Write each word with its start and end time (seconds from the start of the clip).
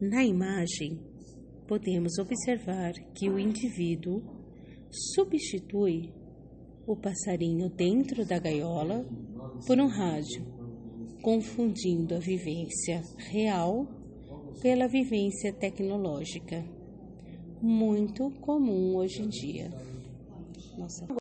Na 0.00 0.24
imagem, 0.24 0.96
podemos 1.66 2.18
observar 2.18 2.92
que 3.16 3.28
o 3.28 3.36
indivíduo 3.36 4.22
substitui 5.12 6.14
o 6.86 6.94
passarinho 6.94 7.68
dentro 7.68 8.24
da 8.24 8.38
gaiola 8.38 9.04
por 9.66 9.76
um 9.80 9.88
rádio, 9.88 10.46
confundindo 11.20 12.14
a 12.14 12.20
vivência 12.20 13.02
real 13.16 13.88
pela 14.62 14.86
vivência 14.86 15.52
tecnológica, 15.52 16.64
muito 17.60 18.30
comum 18.40 18.94
hoje 18.94 19.22
em 19.22 19.28
dia. 19.28 19.68
Nossa. 20.78 21.08